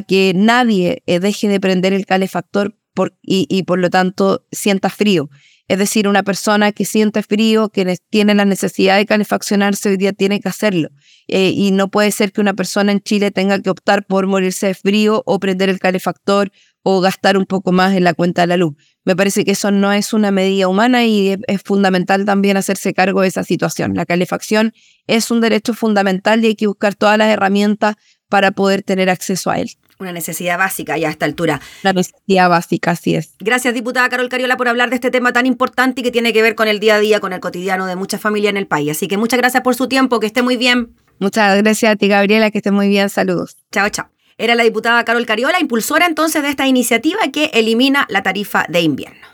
que 0.07 0.33
nadie 0.35 1.03
deje 1.05 1.49
de 1.49 1.61
prender 1.61 1.93
el 1.93 2.07
calefactor 2.07 2.75
y, 3.21 3.47
y 3.51 3.65
por 3.65 3.79
lo 3.79 3.91
tanto 3.91 4.47
sienta 4.51 4.89
frío. 4.89 5.29
Es 5.69 5.79
decir, 5.79 6.09
una 6.09 6.23
persona 6.23 6.73
que 6.73 6.87
siente 6.87 7.23
frío, 7.23 7.69
que 7.69 7.99
tiene 8.09 8.35
la 8.35 8.47
necesidad 8.47 8.97
de 8.97 9.05
calefaccionarse, 9.05 9.91
hoy 9.91 9.99
día 9.99 10.15
tiene 10.15 10.41
que 10.41 10.49
hacerlo. 10.49 10.89
Eh, 11.29 11.53
y 11.55 11.73
no 11.73 11.89
puede 11.89 12.11
ser 12.11 12.33
que 12.33 12.41
una 12.41 12.55
persona 12.55 12.91
en 12.91 13.01
Chile 13.01 13.31
tenga 13.31 13.61
que 13.61 13.69
optar 13.69 14.07
por 14.07 14.27
morirse 14.27 14.69
de 14.69 14.75
frío 14.75 15.23
o 15.27 15.39
prender 15.39 15.69
el 15.69 15.79
calefactor 15.79 16.51
o 16.83 17.03
gastar 17.03 17.37
un 17.37 17.45
poco 17.45 17.71
más 17.71 17.95
en 17.95 18.05
la 18.05 18.15
cuenta 18.15 18.43
de 18.43 18.47
la 18.47 18.57
luz. 18.57 18.75
Me 19.05 19.15
parece 19.15 19.45
que 19.45 19.51
eso 19.51 19.71
no 19.71 19.93
es 19.93 20.15
una 20.15 20.31
medida 20.31 20.69
humana 20.69 21.05
y 21.05 21.37
es 21.47 21.63
fundamental 21.63 22.25
también 22.25 22.57
hacerse 22.57 22.95
cargo 22.95 23.21
de 23.21 23.29
esa 23.29 23.45
situación. 23.45 23.95
La 23.95 24.07
calefacción 24.07 24.73
es 25.07 25.31
un 25.31 25.43
derecho 25.43 25.75
fundamental 25.75 26.43
y 26.43 26.49
hay 26.49 26.57
que 26.57 26.67
buscar 26.67 26.95
todas 26.95 27.19
las 27.19 27.29
herramientas 27.29 27.97
para 28.31 28.53
poder 28.53 28.83
tener 28.83 29.11
acceso 29.11 29.51
a 29.51 29.59
él. 29.59 29.71
Una 30.01 30.13
necesidad 30.13 30.59
básica 30.59 30.97
ya 30.97 31.09
a 31.09 31.11
esta 31.11 31.27
altura. 31.27 31.61
La 31.83 31.93
necesidad 31.93 32.49
básica, 32.49 32.93
así 32.93 33.17
es. 33.17 33.35
Gracias, 33.41 33.75
diputada 33.75 34.09
Carol 34.09 34.29
Cariola, 34.29 34.57
por 34.57 34.69
hablar 34.69 34.91
de 34.91 34.95
este 34.95 35.11
tema 35.11 35.33
tan 35.33 35.45
importante 35.45 36.01
y 36.01 36.05
que 36.05 36.13
tiene 36.13 36.33
que 36.33 36.41
ver 36.41 36.55
con 36.55 36.69
el 36.69 36.79
día 36.79 36.95
a 36.95 37.01
día, 37.01 37.19
con 37.19 37.33
el 37.33 37.41
cotidiano 37.41 37.87
de 37.87 37.97
muchas 37.97 38.21
familias 38.21 38.51
en 38.51 38.59
el 38.59 38.69
país. 38.69 38.93
Así 38.93 39.09
que 39.09 39.17
muchas 39.17 39.39
gracias 39.39 39.63
por 39.63 39.75
su 39.75 39.89
tiempo, 39.89 40.21
que 40.21 40.27
esté 40.27 40.43
muy 40.43 40.57
bien. 40.57 40.95
Muchas 41.19 41.61
gracias 41.63 41.93
a 41.93 41.97
ti, 41.97 42.07
Gabriela, 42.07 42.53
que 42.53 42.59
esté 42.59 42.71
muy 42.71 42.89
bien. 42.89 43.09
Saludos. 43.09 43.57
Chao, 43.73 43.89
chao. 43.89 44.09
Era 44.37 44.55
la 44.55 44.63
diputada 44.63 45.05
Carol 45.05 45.27
Cariola, 45.27 45.59
impulsora 45.59 46.07
entonces 46.07 46.43
de 46.43 46.51
esta 46.51 46.69
iniciativa 46.69 47.19
que 47.33 47.51
elimina 47.55 48.07
la 48.09 48.23
tarifa 48.23 48.67
de 48.69 48.81
invierno. 48.83 49.27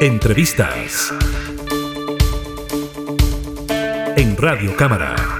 Entrevistas 0.00 1.12
en 4.16 4.36
Radio 4.36 4.74
Cámara. 4.76 5.39